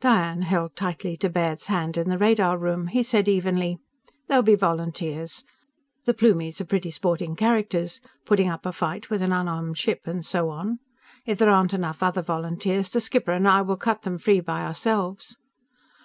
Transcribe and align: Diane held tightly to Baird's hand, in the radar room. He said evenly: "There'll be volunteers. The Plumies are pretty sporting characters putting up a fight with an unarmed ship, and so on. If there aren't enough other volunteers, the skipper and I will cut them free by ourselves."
Diane 0.00 0.42
held 0.42 0.76
tightly 0.76 1.16
to 1.16 1.28
Baird's 1.28 1.66
hand, 1.66 1.96
in 1.96 2.08
the 2.08 2.16
radar 2.16 2.56
room. 2.56 2.86
He 2.86 3.02
said 3.02 3.26
evenly: 3.26 3.78
"There'll 4.28 4.44
be 4.44 4.54
volunteers. 4.54 5.42
The 6.04 6.14
Plumies 6.14 6.60
are 6.60 6.64
pretty 6.64 6.92
sporting 6.92 7.34
characters 7.34 8.00
putting 8.24 8.48
up 8.48 8.64
a 8.64 8.70
fight 8.70 9.10
with 9.10 9.22
an 9.22 9.32
unarmed 9.32 9.76
ship, 9.78 10.02
and 10.04 10.24
so 10.24 10.50
on. 10.50 10.78
If 11.26 11.38
there 11.40 11.50
aren't 11.50 11.74
enough 11.74 12.00
other 12.00 12.22
volunteers, 12.22 12.90
the 12.92 13.00
skipper 13.00 13.32
and 13.32 13.48
I 13.48 13.62
will 13.62 13.76
cut 13.76 14.02
them 14.02 14.18
free 14.18 14.38
by 14.38 14.62
ourselves." 14.62 15.36